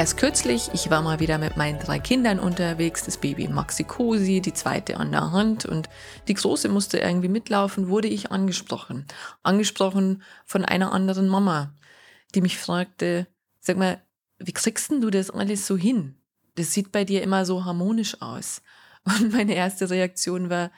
Erst 0.00 0.16
kürzlich, 0.16 0.70
ich 0.72 0.88
war 0.88 1.02
mal 1.02 1.20
wieder 1.20 1.36
mit 1.36 1.58
meinen 1.58 1.78
drei 1.78 1.98
Kindern 1.98 2.38
unterwegs, 2.38 3.04
das 3.04 3.18
Baby 3.18 3.44
in 3.44 3.52
Maxi-Cosi, 3.52 4.40
die 4.40 4.54
zweite 4.54 4.96
an 4.96 5.10
der 5.10 5.30
Hand 5.30 5.66
und 5.66 5.90
die 6.26 6.32
Große 6.32 6.70
musste 6.70 7.00
irgendwie 7.00 7.28
mitlaufen, 7.28 7.90
wurde 7.90 8.08
ich 8.08 8.32
angesprochen. 8.32 9.04
Angesprochen 9.42 10.22
von 10.46 10.64
einer 10.64 10.94
anderen 10.94 11.28
Mama, 11.28 11.74
die 12.34 12.40
mich 12.40 12.56
fragte, 12.56 13.26
sag 13.58 13.76
mal, 13.76 14.02
wie 14.38 14.52
kriegst 14.52 14.90
denn 14.90 15.02
du 15.02 15.10
das 15.10 15.28
alles 15.30 15.66
so 15.66 15.76
hin? 15.76 16.14
Das 16.54 16.72
sieht 16.72 16.92
bei 16.92 17.04
dir 17.04 17.22
immer 17.22 17.44
so 17.44 17.66
harmonisch 17.66 18.22
aus. 18.22 18.62
Und 19.04 19.34
meine 19.34 19.54
erste 19.54 19.90
Reaktion 19.90 20.48
war, 20.48 20.70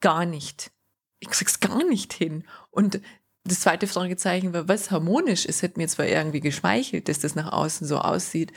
gar 0.00 0.26
nicht. 0.26 0.72
Ich 1.20 1.30
krieg's 1.30 1.60
gar 1.60 1.84
nicht 1.84 2.12
hin. 2.12 2.42
Und 2.72 3.00
das 3.44 3.60
zweite 3.60 3.86
Fragezeichen 3.86 4.52
war, 4.52 4.68
was 4.68 4.90
harmonisch 4.90 5.44
ist, 5.44 5.62
hätte 5.62 5.78
mir 5.78 5.88
zwar 5.88 6.06
irgendwie 6.06 6.40
geschmeichelt, 6.40 7.08
dass 7.08 7.20
das 7.20 7.34
nach 7.34 7.52
außen 7.52 7.86
so 7.86 7.98
aussieht, 7.98 8.52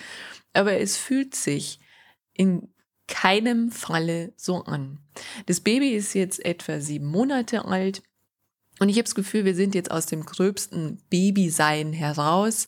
aber 0.54 0.79
es 0.79 0.98
fühlt 0.98 1.35
sich 1.35 1.79
in 2.34 2.70
keinem 3.07 3.71
Falle 3.71 4.34
so 4.35 4.63
an. 4.63 4.99
Das 5.46 5.62
Baby 5.62 5.90
ist 5.90 6.13
jetzt 6.13 6.44
etwa 6.44 6.79
sieben 6.79 7.07
Monate 7.07 7.66
alt 7.66 8.02
und 8.79 8.90
ich 8.90 8.96
habe 8.96 9.04
das 9.04 9.16
Gefühl, 9.16 9.46
wir 9.46 9.55
sind 9.55 9.76
jetzt 9.76 9.91
aus 9.91 10.05
dem 10.05 10.26
gröbsten 10.26 11.01
Babysein 11.10 11.94
heraus 11.94 12.68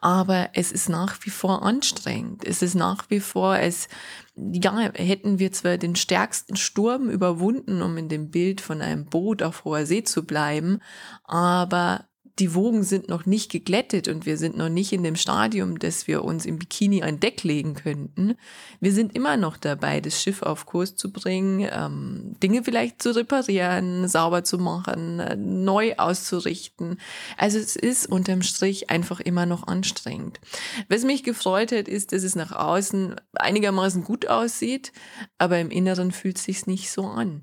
aber 0.00 0.50
es 0.54 0.72
ist 0.72 0.88
nach 0.88 1.18
wie 1.22 1.30
vor 1.30 1.62
anstrengend. 1.62 2.44
Es 2.44 2.62
ist 2.62 2.74
nach 2.74 3.04
wie 3.10 3.20
vor, 3.20 3.56
es, 3.56 3.88
ja, 4.34 4.78
hätten 4.94 5.38
wir 5.38 5.52
zwar 5.52 5.76
den 5.76 5.94
stärksten 5.94 6.56
Sturm 6.56 7.10
überwunden, 7.10 7.82
um 7.82 7.96
in 7.98 8.08
dem 8.08 8.30
Bild 8.30 8.60
von 8.60 8.80
einem 8.80 9.04
Boot 9.04 9.42
auf 9.42 9.64
hoher 9.64 9.86
See 9.86 10.02
zu 10.02 10.24
bleiben, 10.24 10.80
aber 11.24 12.09
die 12.38 12.54
Wogen 12.54 12.82
sind 12.82 13.08
noch 13.08 13.26
nicht 13.26 13.50
geglättet 13.50 14.08
und 14.08 14.24
wir 14.24 14.36
sind 14.36 14.56
noch 14.56 14.68
nicht 14.68 14.92
in 14.92 15.02
dem 15.02 15.16
Stadium, 15.16 15.78
dass 15.78 16.06
wir 16.06 16.24
uns 16.24 16.46
im 16.46 16.58
Bikini 16.58 17.02
ein 17.02 17.20
Deck 17.20 17.42
legen 17.42 17.74
könnten. 17.74 18.34
Wir 18.80 18.92
sind 18.92 19.14
immer 19.14 19.36
noch 19.36 19.56
dabei, 19.56 20.00
das 20.00 20.22
Schiff 20.22 20.42
auf 20.42 20.66
Kurs 20.66 20.96
zu 20.96 21.12
bringen, 21.12 21.68
ähm, 21.70 22.36
Dinge 22.42 22.62
vielleicht 22.64 23.02
zu 23.02 23.14
reparieren, 23.14 24.08
sauber 24.08 24.44
zu 24.44 24.58
machen, 24.58 25.20
äh, 25.20 25.36
neu 25.36 25.96
auszurichten. 25.96 26.98
Also 27.36 27.58
es 27.58 27.76
ist 27.76 28.06
unterm 28.06 28.42
Strich 28.42 28.90
einfach 28.90 29.20
immer 29.20 29.46
noch 29.46 29.66
anstrengend. 29.66 30.40
Was 30.88 31.04
mich 31.04 31.24
gefreut 31.24 31.72
hat, 31.72 31.88
ist, 31.88 32.12
dass 32.12 32.22
es 32.22 32.36
nach 32.36 32.52
außen 32.52 33.16
einigermaßen 33.34 34.04
gut 34.04 34.26
aussieht, 34.28 34.92
aber 35.38 35.58
im 35.58 35.70
Inneren 35.70 36.12
fühlt 36.12 36.38
es 36.38 36.44
sich 36.44 36.66
nicht 36.66 36.90
so 36.90 37.04
an. 37.04 37.42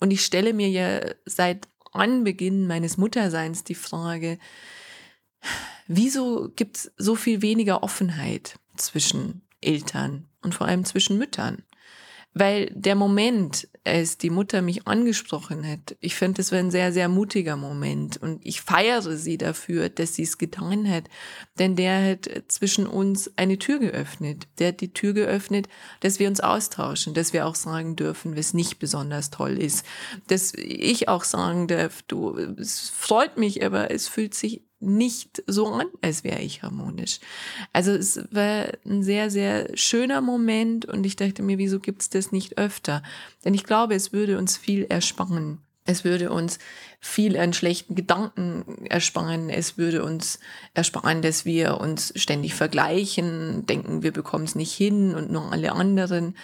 Und 0.00 0.10
ich 0.10 0.24
stelle 0.24 0.52
mir 0.52 0.68
ja 0.68 1.00
seit 1.24 1.68
Anbeginn 1.94 2.66
meines 2.66 2.96
Mutterseins 2.96 3.64
die 3.64 3.74
Frage, 3.74 4.38
wieso 5.86 6.50
gibt 6.56 6.76
es 6.76 6.92
so 6.96 7.14
viel 7.14 7.42
weniger 7.42 7.82
Offenheit 7.82 8.58
zwischen 8.76 9.42
Eltern 9.60 10.28
und 10.42 10.54
vor 10.54 10.66
allem 10.66 10.84
zwischen 10.84 11.18
Müttern? 11.18 11.62
Weil 12.34 12.70
der 12.74 12.96
Moment, 12.96 13.68
als 13.84 14.18
die 14.18 14.30
Mutter 14.30 14.60
mich 14.60 14.88
angesprochen 14.88 15.64
hat, 15.66 15.96
ich 16.00 16.16
finde, 16.16 16.42
es 16.42 16.50
war 16.50 16.58
ein 16.58 16.72
sehr, 16.72 16.92
sehr 16.92 17.08
mutiger 17.08 17.56
Moment. 17.56 18.16
Und 18.16 18.44
ich 18.44 18.60
feiere 18.60 19.16
sie 19.16 19.38
dafür, 19.38 19.88
dass 19.88 20.16
sie 20.16 20.24
es 20.24 20.36
getan 20.36 20.90
hat, 20.90 21.04
denn 21.60 21.76
der 21.76 22.10
hat 22.10 22.28
zwischen 22.48 22.88
uns 22.88 23.30
eine 23.36 23.58
Tür 23.58 23.78
geöffnet. 23.78 24.48
Der 24.58 24.68
hat 24.68 24.80
die 24.80 24.92
Tür 24.92 25.12
geöffnet, 25.12 25.68
dass 26.00 26.18
wir 26.18 26.26
uns 26.26 26.40
austauschen, 26.40 27.14
dass 27.14 27.32
wir 27.32 27.46
auch 27.46 27.54
sagen 27.54 27.94
dürfen, 27.94 28.36
was 28.36 28.52
nicht 28.52 28.80
besonders 28.80 29.30
toll 29.30 29.56
ist, 29.56 29.86
dass 30.26 30.52
ich 30.54 31.08
auch 31.08 31.22
sagen 31.22 31.68
darf, 31.68 32.02
du, 32.02 32.36
es 32.58 32.90
freut 32.90 33.38
mich, 33.38 33.64
aber 33.64 33.92
es 33.92 34.08
fühlt 34.08 34.34
sich 34.34 34.62
nicht 34.84 35.42
so 35.46 35.66
an, 35.68 35.86
als 36.02 36.24
wäre 36.24 36.40
ich 36.40 36.62
harmonisch. 36.62 37.20
Also 37.72 37.92
es 37.92 38.20
war 38.30 38.68
ein 38.84 39.02
sehr, 39.02 39.30
sehr 39.30 39.76
schöner 39.76 40.20
Moment 40.20 40.84
und 40.84 41.04
ich 41.04 41.16
dachte 41.16 41.42
mir, 41.42 41.58
wieso 41.58 41.80
gibt 41.80 42.02
es 42.02 42.10
das 42.10 42.32
nicht 42.32 42.58
öfter? 42.58 43.02
Denn 43.44 43.54
ich 43.54 43.64
glaube, 43.64 43.94
es 43.94 44.12
würde 44.12 44.38
uns 44.38 44.56
viel 44.56 44.84
ersparen. 44.84 45.58
Es 45.86 46.02
würde 46.02 46.30
uns 46.30 46.58
viel 46.98 47.36
an 47.36 47.52
schlechten 47.52 47.94
Gedanken 47.94 48.86
ersparen. 48.86 49.50
Es 49.50 49.76
würde 49.76 50.02
uns 50.02 50.38
ersparen, 50.72 51.20
dass 51.20 51.44
wir 51.44 51.78
uns 51.78 52.12
ständig 52.16 52.54
vergleichen, 52.54 53.66
denken, 53.66 54.02
wir 54.02 54.12
bekommen 54.12 54.44
es 54.44 54.54
nicht 54.54 54.72
hin 54.72 55.14
und 55.14 55.30
nur 55.30 55.52
alle 55.52 55.72
anderen. 55.72 56.36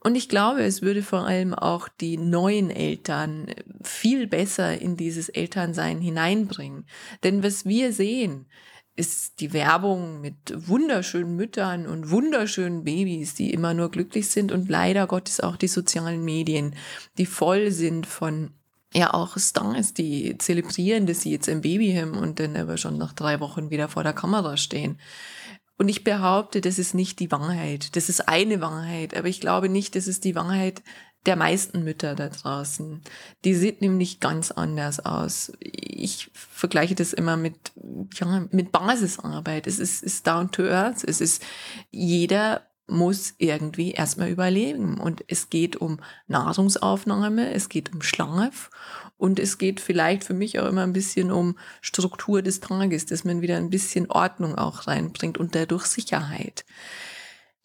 Und 0.00 0.16
ich 0.16 0.28
glaube, 0.28 0.62
es 0.62 0.82
würde 0.82 1.02
vor 1.02 1.26
allem 1.26 1.54
auch 1.54 1.88
die 1.88 2.18
neuen 2.18 2.70
Eltern 2.70 3.46
viel 3.82 4.26
besser 4.26 4.78
in 4.78 4.98
dieses 4.98 5.30
Elternsein 5.30 6.02
hineinbringen. 6.02 6.84
Denn 7.22 7.42
was 7.42 7.64
wir 7.64 7.90
sehen, 7.94 8.44
ist 8.96 9.40
die 9.40 9.54
Werbung 9.54 10.20
mit 10.20 10.34
wunderschönen 10.54 11.34
Müttern 11.34 11.86
und 11.86 12.10
wunderschönen 12.10 12.84
Babys, 12.84 13.34
die 13.34 13.50
immer 13.50 13.72
nur 13.72 13.90
glücklich 13.90 14.28
sind 14.28 14.52
und 14.52 14.68
leider 14.68 15.06
Gottes 15.06 15.40
auch 15.40 15.56
die 15.56 15.68
sozialen 15.68 16.22
Medien, 16.22 16.76
die 17.16 17.26
voll 17.26 17.70
sind 17.70 18.06
von 18.06 18.50
ja 18.94 19.12
auch 19.12 19.36
Stars, 19.38 19.94
die 19.94 20.38
zelebrieren, 20.38 21.06
dass 21.06 21.22
sie 21.22 21.30
jetzt 21.30 21.48
ein 21.48 21.60
Baby 21.60 21.94
haben 21.94 22.16
und 22.16 22.40
dann 22.40 22.56
aber 22.56 22.76
schon 22.76 22.98
nach 22.98 23.12
drei 23.12 23.40
Wochen 23.40 23.70
wieder 23.70 23.88
vor 23.88 24.02
der 24.02 24.12
Kamera 24.12 24.56
stehen. 24.56 24.98
Und 25.76 25.88
ich 25.88 26.04
behaupte, 26.04 26.60
das 26.60 26.78
ist 26.78 26.94
nicht 26.94 27.18
die 27.18 27.32
Wahrheit. 27.32 27.96
Das 27.96 28.08
ist 28.08 28.28
eine 28.28 28.60
Wahrheit, 28.60 29.16
aber 29.16 29.28
ich 29.28 29.40
glaube 29.40 29.68
nicht, 29.68 29.96
das 29.96 30.06
ist 30.06 30.24
die 30.24 30.36
Wahrheit 30.36 30.82
der 31.26 31.36
meisten 31.36 31.82
Mütter 31.82 32.14
da 32.14 32.28
draußen. 32.28 33.02
Die 33.44 33.54
sieht 33.54 33.80
nämlich 33.80 34.20
ganz 34.20 34.50
anders 34.50 35.00
aus. 35.00 35.52
Ich 35.60 36.30
vergleiche 36.34 36.94
das 36.94 37.12
immer 37.12 37.36
mit, 37.36 37.72
ja, 38.14 38.46
mit 38.50 38.72
Basisarbeit. 38.72 39.66
Es 39.66 39.78
ist, 39.78 40.02
ist 40.02 40.26
down 40.26 40.50
to 40.50 40.64
earth. 40.64 41.02
Es 41.02 41.20
ist, 41.20 41.42
jeder 41.90 42.62
muss 42.86 43.34
irgendwie 43.38 43.92
erstmal 43.92 44.28
überleben. 44.28 44.98
Und 44.98 45.24
es 45.28 45.50
geht 45.50 45.76
um 45.76 46.00
Nahrungsaufnahme, 46.26 47.52
es 47.52 47.68
geht 47.68 47.92
um 47.92 48.02
Schlaf 48.02 48.70
und 49.16 49.38
es 49.38 49.58
geht 49.58 49.80
vielleicht 49.80 50.24
für 50.24 50.34
mich 50.34 50.58
auch 50.58 50.68
immer 50.68 50.82
ein 50.82 50.92
bisschen 50.92 51.30
um 51.30 51.56
Struktur 51.80 52.42
des 52.42 52.60
Tages, 52.60 53.06
dass 53.06 53.24
man 53.24 53.40
wieder 53.40 53.56
ein 53.56 53.70
bisschen 53.70 54.10
Ordnung 54.10 54.56
auch 54.56 54.86
reinbringt 54.86 55.38
und 55.38 55.54
dadurch 55.54 55.86
Sicherheit. 55.86 56.64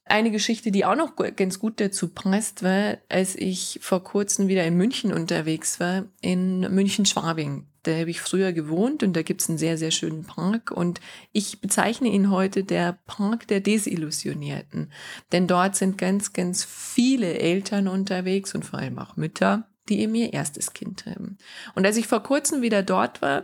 Eine 0.10 0.32
Geschichte, 0.32 0.72
die 0.72 0.86
auch 0.86 0.96
noch 0.96 1.16
ganz 1.36 1.60
gut 1.60 1.80
dazu 1.80 2.08
passt, 2.08 2.64
war, 2.64 2.98
als 3.10 3.36
ich 3.36 3.78
vor 3.80 4.04
kurzem 4.04 4.48
wieder 4.48 4.66
in 4.66 4.76
München 4.76 5.14
unterwegs 5.14 5.80
war, 5.80 6.06
in 6.20 6.62
München-Schwabing. 6.62 7.68
Da 7.84 7.92
habe 7.92 8.10
ich 8.10 8.20
früher 8.20 8.52
gewohnt 8.52 9.04
und 9.04 9.16
da 9.16 9.22
gibt 9.22 9.42
es 9.42 9.50
einen 9.50 9.60
sehr, 9.60 9.78
sehr 9.78 9.92
schönen 9.92 10.24
Park 10.24 10.72
und 10.72 11.00
ich 11.32 11.62
bezeichne 11.62 12.08
ihn 12.08 12.32
heute 12.32 12.64
der 12.64 12.98
Park 13.06 13.48
der 13.50 13.60
Desillusionierten. 13.60 14.92
Denn 15.32 15.46
dort 15.46 15.76
sind 15.76 16.00
ganz, 16.00 16.34
ganz 16.34 16.64
viele 16.66 17.38
Eltern 17.38 17.88
unterwegs 17.88 18.56
und 18.56 18.66
vor 18.66 18.80
allem 18.80 18.98
auch 18.98 19.16
Mütter, 19.16 19.70
die 19.90 20.00
eben 20.00 20.16
ihr 20.16 20.34
erstes 20.34 20.74
Kind 20.74 21.06
haben. 21.06 21.38
Und 21.76 21.86
als 21.86 21.98
ich 21.98 22.08
vor 22.08 22.24
kurzem 22.24 22.64
wieder 22.64 22.82
dort 22.82 23.22
war, 23.22 23.44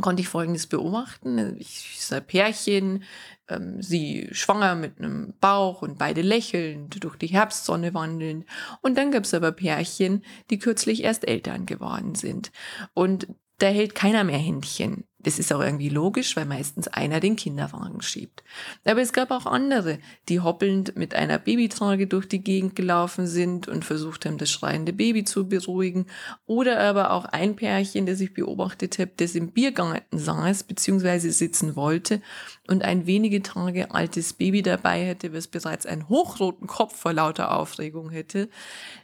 konnte 0.00 0.22
ich 0.22 0.28
Folgendes 0.28 0.66
beobachten. 0.66 1.56
Ich 1.58 1.96
sah 2.00 2.20
Pärchen, 2.20 3.04
ähm, 3.48 3.82
sie 3.82 4.28
schwanger 4.32 4.74
mit 4.74 4.98
einem 4.98 5.34
Bauch 5.40 5.82
und 5.82 5.98
beide 5.98 6.22
lächelnd 6.22 7.02
durch 7.02 7.16
die 7.16 7.26
Herbstsonne 7.26 7.92
wandelnd. 7.92 8.46
Und 8.80 8.96
dann 8.96 9.10
gab 9.10 9.24
es 9.24 9.34
aber 9.34 9.52
Pärchen, 9.52 10.24
die 10.50 10.58
kürzlich 10.58 11.04
erst 11.04 11.28
Eltern 11.28 11.66
geworden 11.66 12.14
sind. 12.14 12.52
Und 12.94 13.28
da 13.62 13.68
hält 13.68 13.94
keiner 13.94 14.24
mehr 14.24 14.38
Händchen. 14.38 15.04
Das 15.20 15.38
ist 15.38 15.52
auch 15.52 15.60
irgendwie 15.60 15.88
logisch, 15.88 16.34
weil 16.34 16.46
meistens 16.46 16.88
einer 16.88 17.20
den 17.20 17.36
Kinderwagen 17.36 18.02
schiebt. 18.02 18.42
Aber 18.84 19.00
es 19.00 19.12
gab 19.12 19.30
auch 19.30 19.46
andere, 19.46 20.00
die 20.28 20.40
hoppelnd 20.40 20.96
mit 20.96 21.14
einer 21.14 21.38
Babytrage 21.38 22.08
durch 22.08 22.26
die 22.26 22.42
Gegend 22.42 22.74
gelaufen 22.74 23.28
sind 23.28 23.68
und 23.68 23.84
versucht 23.84 24.26
haben, 24.26 24.36
das 24.36 24.50
schreiende 24.50 24.92
Baby 24.92 25.22
zu 25.22 25.48
beruhigen. 25.48 26.06
Oder 26.44 26.80
aber 26.80 27.12
auch 27.12 27.24
ein 27.24 27.54
Pärchen, 27.54 28.04
das 28.04 28.18
ich 28.20 28.34
beobachtet 28.34 28.98
habe, 28.98 29.12
das 29.16 29.36
im 29.36 29.52
Biergarten 29.52 30.18
saß 30.18 30.64
bzw. 30.64 31.28
sitzen 31.28 31.76
wollte 31.76 32.20
und 32.66 32.82
ein 32.82 33.06
wenige 33.06 33.42
Tage 33.42 33.92
altes 33.92 34.32
Baby 34.32 34.62
dabei 34.62 35.04
hätte, 35.04 35.32
was 35.32 35.46
bereits 35.46 35.86
einen 35.86 36.08
hochroten 36.08 36.66
Kopf 36.66 36.96
vor 36.96 37.12
lauter 37.12 37.56
Aufregung 37.56 38.10
hätte. 38.10 38.48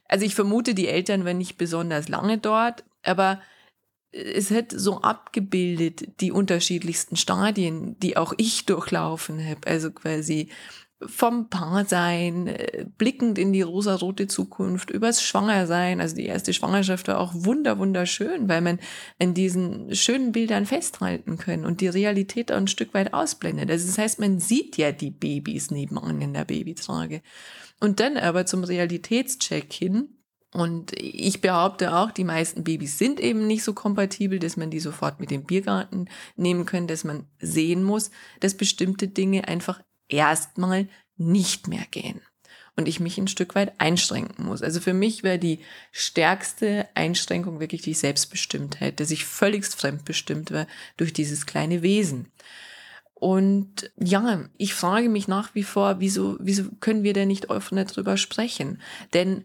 Also 0.08 0.26
ich 0.26 0.34
vermute, 0.34 0.74
die 0.74 0.88
Eltern 0.88 1.24
waren 1.24 1.38
nicht 1.38 1.58
besonders 1.58 2.08
lange 2.08 2.38
dort, 2.38 2.82
aber 3.04 3.40
es 4.18 4.50
hat 4.50 4.72
so 4.72 5.00
abgebildet 5.00 6.20
die 6.20 6.32
unterschiedlichsten 6.32 7.16
Stadien, 7.16 7.98
die 8.00 8.16
auch 8.16 8.34
ich 8.36 8.66
durchlaufen 8.66 9.44
habe. 9.44 9.66
Also 9.66 9.90
quasi 9.90 10.48
vom 11.06 11.48
Paarsein, 11.48 12.48
äh, 12.48 12.86
blickend 12.98 13.38
in 13.38 13.52
die 13.52 13.62
rosarote 13.62 14.26
Zukunft, 14.26 14.90
übers 14.90 15.22
Schwangersein. 15.22 16.00
Also 16.00 16.16
die 16.16 16.26
erste 16.26 16.52
Schwangerschaft 16.52 17.06
war 17.08 17.20
auch 17.20 17.32
wunder, 17.34 17.78
wunderschön, 17.78 18.48
weil 18.48 18.60
man 18.60 18.80
in 19.18 19.32
diesen 19.32 19.94
schönen 19.94 20.32
Bildern 20.32 20.66
festhalten 20.66 21.38
kann 21.38 21.64
und 21.64 21.80
die 21.80 21.88
Realität 21.88 22.50
ein 22.50 22.66
Stück 22.66 22.94
weit 22.94 23.14
ausblendet. 23.14 23.70
Also 23.70 23.86
das 23.86 23.98
heißt, 23.98 24.18
man 24.18 24.40
sieht 24.40 24.76
ja 24.76 24.90
die 24.90 25.10
Babys 25.10 25.70
nebenan 25.70 26.20
in 26.20 26.34
der 26.34 26.44
Babytrage. 26.44 27.22
Und 27.80 28.00
dann 28.00 28.16
aber 28.16 28.44
zum 28.46 28.64
Realitätscheck 28.64 29.72
hin. 29.72 30.17
Und 30.52 30.92
ich 30.98 31.42
behaupte 31.42 31.94
auch, 31.94 32.10
die 32.10 32.24
meisten 32.24 32.64
Babys 32.64 32.96
sind 32.96 33.20
eben 33.20 33.46
nicht 33.46 33.64
so 33.64 33.74
kompatibel, 33.74 34.38
dass 34.38 34.56
man 34.56 34.70
die 34.70 34.80
sofort 34.80 35.20
mit 35.20 35.30
dem 35.30 35.44
Biergarten 35.44 36.08
nehmen 36.36 36.64
kann, 36.64 36.86
dass 36.86 37.04
man 37.04 37.26
sehen 37.38 37.84
muss, 37.84 38.10
dass 38.40 38.56
bestimmte 38.56 39.08
Dinge 39.08 39.46
einfach 39.46 39.82
erstmal 40.08 40.88
nicht 41.16 41.68
mehr 41.68 41.84
gehen 41.90 42.22
und 42.78 42.86
ich 42.86 43.00
mich 43.00 43.18
ein 43.18 43.28
Stück 43.28 43.56
weit 43.56 43.78
einschränken 43.78 44.46
muss. 44.46 44.62
Also 44.62 44.80
für 44.80 44.94
mich 44.94 45.24
wäre 45.24 45.38
die 45.38 45.58
stärkste 45.90 46.88
Einschränkung 46.94 47.58
wirklich 47.58 47.82
die 47.82 47.92
Selbstbestimmtheit, 47.92 49.00
dass 49.00 49.10
ich 49.10 49.24
völligst 49.24 49.74
fremdbestimmt 49.74 50.52
war 50.52 50.66
durch 50.96 51.12
dieses 51.12 51.44
kleine 51.44 51.82
Wesen. 51.82 52.30
Und 53.14 53.90
ja, 53.98 54.48
ich 54.56 54.74
frage 54.74 55.08
mich 55.08 55.26
nach 55.26 55.56
wie 55.56 55.64
vor, 55.64 55.98
wieso, 55.98 56.36
wieso 56.38 56.70
können 56.78 57.02
wir 57.02 57.14
denn 57.14 57.26
nicht 57.26 57.50
offener 57.50 57.84
drüber 57.84 58.16
sprechen? 58.16 58.80
Denn 59.12 59.44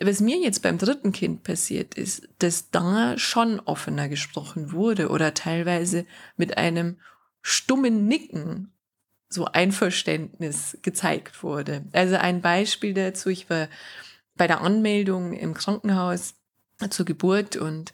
was 0.00 0.20
mir 0.20 0.38
jetzt 0.38 0.62
beim 0.62 0.78
dritten 0.78 1.12
Kind 1.12 1.42
passiert 1.42 1.94
ist, 1.94 2.28
dass 2.38 2.70
da 2.70 3.18
schon 3.18 3.60
offener 3.60 4.08
gesprochen 4.08 4.72
wurde 4.72 5.08
oder 5.08 5.34
teilweise 5.34 6.06
mit 6.36 6.56
einem 6.56 6.98
stummen 7.42 8.06
Nicken 8.06 8.72
so 9.28 9.46
Einverständnis 9.46 10.78
gezeigt 10.82 11.42
wurde. 11.42 11.84
Also 11.92 12.16
ein 12.16 12.40
Beispiel 12.40 12.94
dazu, 12.94 13.28
ich 13.28 13.48
war 13.50 13.68
bei 14.34 14.46
der 14.46 14.60
Anmeldung 14.60 15.32
im 15.32 15.54
Krankenhaus 15.54 16.34
zur 16.90 17.06
Geburt 17.06 17.56
und 17.56 17.92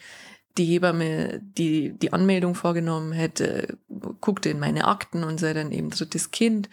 die 0.56 0.64
Hebamme, 0.64 1.40
die 1.40 1.92
die 1.96 2.12
Anmeldung 2.12 2.54
vorgenommen 2.54 3.12
hätte, 3.12 3.78
guckte 4.20 4.50
in 4.50 4.58
meine 4.58 4.86
Akten 4.86 5.22
und 5.22 5.38
sei 5.38 5.52
dann 5.54 5.72
eben 5.72 5.90
drittes 5.90 6.30
Kind. 6.30 6.68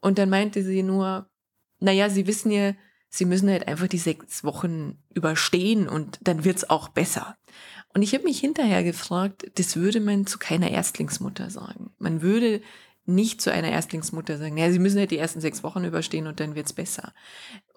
Und 0.00 0.18
dann 0.18 0.30
meinte 0.30 0.62
sie 0.62 0.82
nur, 0.82 1.28
naja, 1.80 2.08
Sie 2.08 2.26
wissen 2.26 2.50
ja, 2.50 2.72
Sie 3.10 3.24
müssen 3.24 3.48
halt 3.50 3.66
einfach 3.68 3.88
die 3.88 3.98
sechs 3.98 4.44
Wochen 4.44 4.98
überstehen 5.14 5.88
und 5.88 6.18
dann 6.22 6.44
wird's 6.44 6.68
auch 6.68 6.88
besser. 6.88 7.36
Und 7.94 8.02
ich 8.02 8.14
habe 8.14 8.24
mich 8.24 8.38
hinterher 8.38 8.84
gefragt, 8.84 9.50
das 9.54 9.76
würde 9.76 10.00
man 10.00 10.26
zu 10.26 10.38
keiner 10.38 10.70
Erstlingsmutter 10.70 11.50
sagen. 11.50 11.90
Man 11.98 12.20
würde 12.20 12.60
nicht 13.08 13.40
zu 13.40 13.50
einer 13.50 13.70
Erstlingsmutter 13.70 14.36
sagen, 14.36 14.58
ja, 14.58 14.70
sie 14.70 14.78
müssen 14.78 14.98
halt 14.98 15.10
die 15.10 15.18
ersten 15.18 15.40
sechs 15.40 15.62
Wochen 15.62 15.84
überstehen 15.84 16.26
und 16.26 16.40
dann 16.40 16.54
wird's 16.54 16.74
besser. 16.74 17.14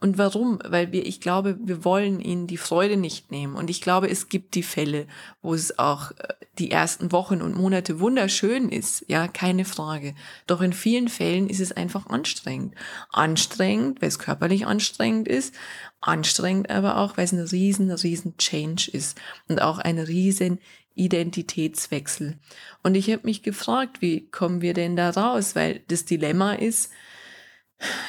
Und 0.02 0.18
warum? 0.18 0.60
Weil 0.68 0.92
wir, 0.92 1.06
ich 1.06 1.22
glaube, 1.22 1.58
wir 1.64 1.86
wollen 1.86 2.20
ihnen 2.20 2.48
die 2.48 2.58
Freude 2.58 2.98
nicht 2.98 3.32
nehmen. 3.32 3.56
Und 3.56 3.70
ich 3.70 3.82
glaube, 3.82 4.10
es 4.10 4.30
gibt 4.30 4.56
die 4.56 4.64
Fälle, 4.64 5.08
wo 5.42 5.54
es 5.54 5.80
auch 5.80 6.12
äh, 6.12 6.34
die 6.60 6.72
ersten 6.72 7.12
Wochen 7.12 7.42
und 7.42 7.56
Monate 7.56 8.00
wunderschön 8.00 8.70
ist. 8.70 9.06
Ja, 9.08 9.28
keine 9.28 9.64
Frage. 9.64 10.16
Doch 10.48 10.62
in 10.62 10.74
vielen 10.74 11.08
Fällen 11.08 11.50
ist 11.50 11.62
es 11.62 11.72
einfach 11.72 12.08
anstrengend. 12.08 12.76
Anstrengend, 13.12 14.02
weil 14.02 14.10
es 14.10 14.20
körperlich 14.20 14.66
anstrengend 14.66 15.28
ist. 15.28 15.54
Anstrengend 16.02 16.70
aber 16.70 16.98
auch, 16.98 17.16
weil 17.16 17.26
es 17.26 17.32
ein 17.32 17.40
riesen, 17.40 17.90
riesen 17.92 18.36
Change 18.38 18.90
ist. 18.92 19.18
Und 19.48 19.62
auch 19.62 19.78
ein 19.78 20.00
riesen 20.00 20.60
Identitätswechsel. 20.96 22.38
Und 22.84 22.96
ich 22.96 23.10
habe 23.12 23.22
mich 23.26 23.44
gefragt, 23.44 24.02
wie 24.02 24.28
kommen 24.30 24.62
wir 24.62 24.74
denn 24.74 24.96
da 24.96 25.10
raus? 25.10 25.56
Weil 25.56 25.82
das 25.88 26.06
Dilemma 26.06 26.54
ist, 26.54 26.92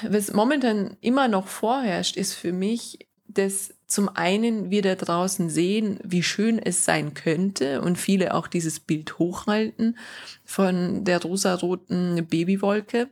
was 0.09 0.33
momentan 0.33 0.97
immer 1.01 1.29
noch 1.29 1.47
vorherrscht, 1.47 2.17
ist 2.17 2.35
für 2.35 2.53
mich, 2.53 3.09
dass 3.27 3.75
zum 3.87 4.09
einen 4.09 4.71
wir 4.71 4.83
da 4.83 4.95
draußen 4.95 5.49
sehen, 5.51 5.99
wie 6.03 6.23
schön 6.23 6.59
es 6.59 6.85
sein 6.85 7.15
könnte 7.15 7.81
und 7.81 7.99
viele 7.99 8.35
auch 8.35 8.47
dieses 8.47 8.81
Bild 8.81 9.19
hochhalten 9.19 9.99
von 10.45 11.05
der 11.05 11.23
rosaroten 11.23 12.27
Babywolke 12.27 13.09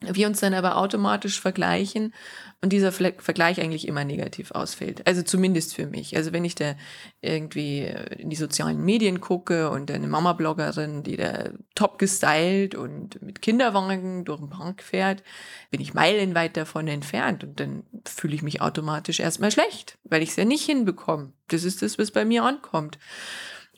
wir 0.00 0.26
uns 0.26 0.40
dann 0.40 0.52
aber 0.52 0.76
automatisch 0.76 1.40
vergleichen 1.40 2.12
und 2.60 2.70
dieser 2.72 2.92
Vergleich 2.92 3.60
eigentlich 3.60 3.88
immer 3.88 4.04
negativ 4.04 4.50
ausfällt. 4.50 5.06
Also 5.06 5.22
zumindest 5.22 5.74
für 5.74 5.86
mich. 5.86 6.16
Also 6.16 6.32
wenn 6.32 6.44
ich 6.44 6.54
da 6.54 6.74
irgendwie 7.22 7.86
in 8.18 8.28
die 8.28 8.36
sozialen 8.36 8.84
Medien 8.84 9.20
gucke 9.20 9.70
und 9.70 9.90
eine 9.90 10.06
Mama-Bloggerin, 10.06 11.02
die 11.02 11.16
da 11.16 11.50
top 11.74 11.98
gestylt 11.98 12.74
und 12.74 13.22
mit 13.22 13.40
Kinderwagen 13.40 14.26
durch 14.26 14.40
den 14.40 14.50
Park 14.50 14.82
fährt, 14.82 15.22
bin 15.70 15.80
ich 15.80 15.94
meilenweit 15.94 16.58
davon 16.58 16.88
entfernt 16.88 17.42
und 17.42 17.58
dann 17.58 17.84
fühle 18.06 18.34
ich 18.34 18.42
mich 18.42 18.60
automatisch 18.60 19.18
erstmal 19.18 19.50
schlecht, 19.50 19.96
weil 20.04 20.22
ich 20.22 20.30
es 20.30 20.36
ja 20.36 20.44
nicht 20.44 20.66
hinbekomme. 20.66 21.32
Das 21.48 21.64
ist 21.64 21.80
das, 21.80 21.98
was 21.98 22.10
bei 22.10 22.26
mir 22.26 22.44
ankommt. 22.44 22.98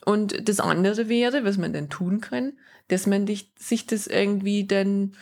Und 0.05 0.49
das 0.49 0.59
andere 0.59 1.07
wäre, 1.07 1.45
was 1.45 1.57
man 1.57 1.71
dann 1.71 1.89
tun 1.89 2.19
kann, 2.19 2.53
dass 2.89 3.07
man 3.07 3.25
sich 3.27 3.85
das 3.85 4.07
irgendwie 4.07 4.65
dann 4.65 5.13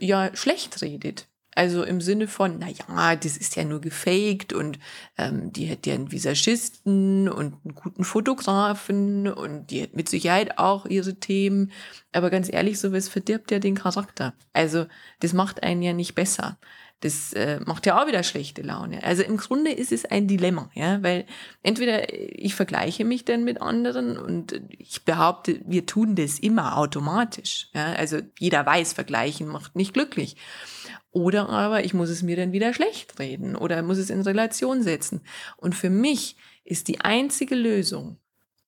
ja 0.00 0.30
schlecht 0.34 0.82
redet. 0.82 1.28
Also 1.56 1.84
im 1.84 2.02
Sinne 2.02 2.28
von, 2.28 2.58
na 2.58 2.68
ja, 2.68 3.16
das 3.16 3.38
ist 3.38 3.56
ja 3.56 3.64
nur 3.64 3.80
gefaked 3.80 4.52
und 4.52 4.78
ähm, 5.16 5.54
die 5.54 5.70
hat 5.70 5.86
ja 5.86 5.94
einen 5.94 6.12
Visagisten 6.12 7.30
und 7.30 7.54
einen 7.64 7.74
guten 7.74 8.04
Fotografen 8.04 9.26
und 9.26 9.70
die 9.70 9.82
hat 9.82 9.94
mit 9.94 10.10
Sicherheit 10.10 10.58
auch 10.58 10.84
ihre 10.84 11.14
Themen. 11.14 11.72
Aber 12.12 12.28
ganz 12.28 12.52
ehrlich, 12.52 12.78
sowas 12.78 13.08
verdirbt 13.08 13.50
ja 13.50 13.58
den 13.58 13.74
Charakter. 13.74 14.34
Also 14.52 14.84
das 15.20 15.32
macht 15.32 15.62
einen 15.62 15.80
ja 15.80 15.94
nicht 15.94 16.14
besser. 16.14 16.58
Das 17.00 17.32
äh, 17.32 17.58
macht 17.64 17.86
ja 17.86 18.02
auch 18.02 18.06
wieder 18.06 18.22
schlechte 18.22 18.60
Laune. 18.60 19.02
Also 19.02 19.22
im 19.22 19.38
Grunde 19.38 19.70
ist 19.70 19.92
es 19.92 20.04
ein 20.04 20.28
Dilemma, 20.28 20.70
ja, 20.74 21.02
weil 21.02 21.24
entweder 21.62 22.12
ich 22.12 22.54
vergleiche 22.54 23.04
mich 23.06 23.24
dann 23.24 23.44
mit 23.44 23.62
anderen 23.62 24.18
und 24.18 24.60
ich 24.70 25.04
behaupte, 25.04 25.60
wir 25.66 25.86
tun 25.86 26.16
das 26.16 26.38
immer 26.38 26.76
automatisch. 26.76 27.68
Ja, 27.74 27.92
also 27.92 28.20
jeder 28.38 28.64
weiß, 28.64 28.92
vergleichen 28.92 29.46
macht 29.46 29.74
nicht 29.74 29.94
glücklich. 29.94 30.36
Oder 31.16 31.48
aber 31.48 31.82
ich 31.82 31.94
muss 31.94 32.10
es 32.10 32.22
mir 32.22 32.36
dann 32.36 32.52
wieder 32.52 32.74
schlecht 32.74 33.18
reden 33.18 33.56
oder 33.56 33.80
muss 33.80 33.96
es 33.96 34.10
in 34.10 34.20
Relation 34.20 34.82
setzen. 34.82 35.22
Und 35.56 35.74
für 35.74 35.88
mich 35.88 36.36
ist 36.62 36.88
die 36.88 37.00
einzige 37.00 37.54
Lösung 37.54 38.18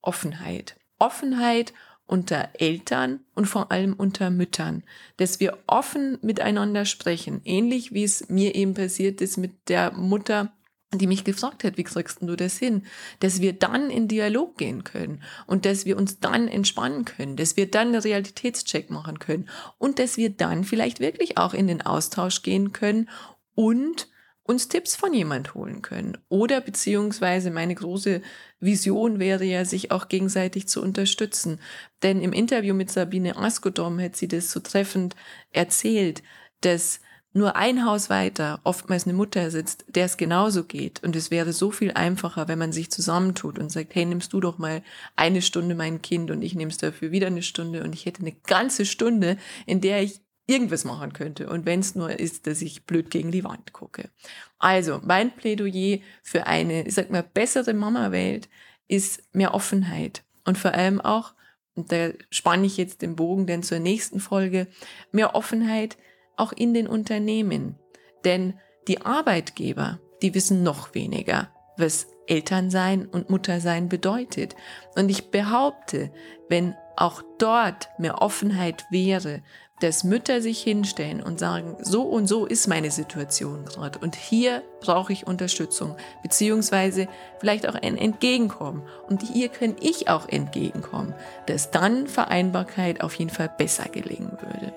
Offenheit. 0.01 0.77
Offenheit 0.99 1.75
unter 2.07 2.49
Eltern 2.55 3.21
und 3.35 3.45
vor 3.45 3.71
allem 3.71 3.93
unter 3.93 4.31
Müttern, 4.31 4.83
dass 5.19 5.41
wir 5.41 5.59
offen 5.67 6.17
miteinander 6.23 6.87
sprechen, 6.87 7.43
ähnlich 7.45 7.93
wie 7.93 8.05
es 8.05 8.31
mir 8.31 8.55
eben 8.55 8.73
passiert 8.73 9.21
ist 9.21 9.37
mit 9.37 9.69
der 9.69 9.93
Mutter 9.93 10.51
die 10.95 11.07
mich 11.07 11.25
gefragt 11.25 11.65
hat, 11.65 11.77
wie 11.77 11.85
kriegst 11.85 12.23
du 12.23 12.35
das 12.35 12.57
hin? 12.57 12.85
Dass 13.21 13.41
wir 13.41 13.53
dann 13.53 13.91
in 13.91 14.09
Dialog 14.09 14.57
gehen 14.57 14.85
können 14.85 15.23
und 15.47 15.67
dass 15.67 15.85
wir 15.85 15.99
uns 15.99 16.19
dann 16.19 16.49
entspannen 16.49 17.05
können, 17.05 17.37
dass 17.37 17.57
wir 17.57 17.71
dann 17.71 17.89
einen 17.89 18.03
Realitätscheck 18.03 18.91
machen 18.91 19.19
können 19.19 19.49
und 19.77 19.99
dass 19.99 20.17
wir 20.17 20.31
dann 20.31 20.65
vielleicht 20.65 21.01
wirklich 21.01 21.37
auch 21.37 21.53
in 21.53 21.67
den 21.67 21.83
Austausch 21.83 22.43
gehen 22.43 22.73
können 22.73 23.11
und 23.55 24.09
uns 24.45 24.69
Tipps 24.69 24.97
von 24.97 25.13
jemand 25.13 25.55
holen 25.55 25.83
können. 25.83 26.17
Oder 26.31 26.63
beziehungsweise 26.63 27.51
meine 27.51 27.75
große 27.75 28.23
Vision 28.59 29.19
wäre 29.19 29.45
ja, 29.45 29.67
sich 29.67 29.91
auch 29.91 30.09
gegenseitig 30.09 30.69
zu 30.69 30.81
unterstützen. 30.81 31.61
Denn 32.03 32.23
im 32.23 32.33
Interview 32.33 32.75
mit 32.75 32.91
Sabine 32.91 33.37
Askodom 33.37 34.01
hat 34.01 34.17
sie 34.17 34.27
das 34.27 34.51
so 34.51 34.61
treffend 34.61 35.17
erzählt, 35.51 36.23
dass 36.63 37.01
nur 37.39 37.57
ein 37.57 37.85
Haus 37.85 38.11
weiter 38.11 38.61
oftmals 38.65 39.07
eine 39.07 39.15
Mutter 39.15 39.51
sitzt, 39.51 39.85
der 39.89 40.05
es 40.05 40.17
genauso 40.17 40.65
geht. 40.65 41.03
Und 41.03 41.17
es 41.17 41.31
wäre 41.31 41.53
so 41.53 41.71
viel 41.71 41.93
einfacher, 41.93 42.49
wenn 42.49 42.59
man 42.59 42.73
sich 42.73 42.91
zusammentut 42.91 43.59
und 43.59 43.71
sagt, 43.71 43.95
hey, 43.95 44.05
nimmst 44.05 44.33
du 44.33 44.41
doch 44.41 44.59
mal 44.59 44.83
eine 45.17 45.41
Stunde 45.41 45.75
mein 45.75 46.03
Kind 46.03 46.31
und 46.31 46.43
ich 46.43 46.55
nehme 46.55 46.71
es 46.71 46.77
dafür 46.77 47.11
wieder 47.11 47.29
eine 47.29 47.43
Stunde 47.43 47.83
und 47.83 47.95
ich 47.95 48.05
hätte 48.05 48.21
eine 48.21 48.33
ganze 48.33 48.85
Stunde, 48.85 49.39
in 49.65 49.81
der 49.81 50.03
ich 50.03 50.21
irgendwas 50.47 50.85
machen 50.85 51.13
könnte. 51.13 51.49
Und 51.49 51.67
wenn 51.67 51.81
es 51.81 51.95
nur 51.95 52.19
ist, 52.19 52.47
dass 52.47 52.63
ich 52.63 52.85
blöd 52.85 53.11
gegen 53.11 53.31
die 53.31 53.45
Wand 53.45 53.73
gucke. 53.73 54.11
Also, 54.59 55.01
mein 55.05 55.35
Plädoyer 55.35 55.99
für 56.23 56.47
eine, 56.47 56.87
ich 56.87 56.95
sag 56.95 57.11
mal, 57.11 57.23
bessere 57.23 57.75
Mama-Welt 57.75 58.49
ist 58.89 59.23
mehr 59.33 59.55
Offenheit. 59.55 60.25
Und 60.45 60.59
vor 60.59 60.73
allem 60.73 61.01
auch, 61.01 61.35
und 61.75 61.93
da 61.93 62.11
spanne 62.31 62.67
ich 62.67 62.79
jetzt 62.79 63.03
den 63.03 63.15
Bogen 63.15 63.47
denn 63.47 63.63
zur 63.63 63.79
nächsten 63.79 64.19
Folge, 64.19 64.67
mehr 65.13 65.35
Offenheit 65.35 65.99
auch 66.39 66.53
in 66.53 66.75
den 66.75 66.87
Unternehmen. 66.87 67.77
Denn 68.25 68.55
die 68.87 69.03
Arbeitgeber, 69.03 69.99
die 70.23 70.35
wissen 70.35 70.63
noch 70.63 70.95
weniger, 70.95 71.49
was 71.77 72.09
Elternsein 72.27 73.07
und 73.07 73.31
Muttersein 73.31 73.89
bedeutet. 73.89 74.55
Und 74.97 75.09
ich 75.09 75.31
behaupte, 75.31 76.11
wenn 76.49 76.75
auch 76.97 77.23
dort 77.39 77.89
mehr 77.99 78.21
Offenheit 78.21 78.85
wäre, 78.91 79.43
dass 79.81 80.03
Mütter 80.03 80.41
sich 80.41 80.61
hinstellen 80.61 81.23
und 81.23 81.39
sagen, 81.39 81.77
so 81.81 82.03
und 82.03 82.27
so 82.27 82.47
ist 82.47 82.67
meine 82.67 82.91
Situation 82.91 83.65
gerade 83.65 84.01
und 84.01 84.17
hier 84.17 84.65
brauche 84.81 85.13
ich 85.13 85.29
Unterstützung, 85.29 85.97
beziehungsweise 86.23 87.07
vielleicht 87.39 87.69
auch 87.69 87.77
ein 87.77 87.97
Entgegenkommen 87.97 88.83
und 89.09 89.23
hier 89.23 89.49
kann 89.49 89.77
ich 89.81 90.09
auch 90.09 90.29
entgegenkommen, 90.29 91.15
dass 91.47 91.71
dann 91.71 92.09
Vereinbarkeit 92.09 93.03
auf 93.03 93.15
jeden 93.15 93.31
Fall 93.31 93.53
besser 93.57 93.89
gelingen 93.89 94.37
würde. 94.41 94.73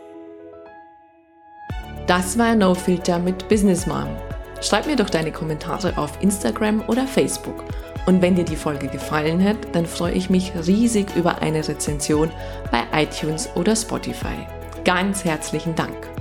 Das 2.07 2.37
war 2.37 2.55
No 2.55 2.73
Filter 2.73 3.19
mit 3.19 3.47
Business 3.47 3.85
Mom. 3.85 4.07
Schreib 4.61 4.85
mir 4.85 4.95
doch 4.95 5.09
deine 5.09 5.31
Kommentare 5.31 5.97
auf 5.97 6.11
Instagram 6.21 6.83
oder 6.87 7.07
Facebook. 7.07 7.63
Und 8.05 8.21
wenn 8.21 8.35
dir 8.35 8.43
die 8.43 8.55
Folge 8.55 8.87
gefallen 8.87 9.43
hat, 9.43 9.57
dann 9.73 9.85
freue 9.85 10.13
ich 10.13 10.29
mich 10.29 10.51
riesig 10.67 11.15
über 11.15 11.41
eine 11.41 11.67
Rezension 11.67 12.31
bei 12.71 12.83
iTunes 12.93 13.49
oder 13.55 13.75
Spotify. 13.75 14.47
Ganz 14.83 15.23
herzlichen 15.23 15.75
Dank. 15.75 16.20